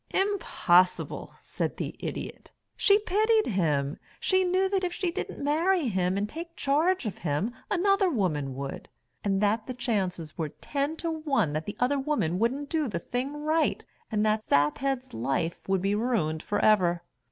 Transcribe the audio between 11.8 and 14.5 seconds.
woman wouldn't do the thing right and that